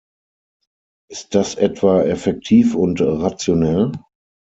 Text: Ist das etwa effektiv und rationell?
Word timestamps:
Ist 1.11 1.35
das 1.35 1.53
etwa 1.53 2.01
effektiv 2.01 2.73
und 2.73 3.01
rationell? 3.01 3.91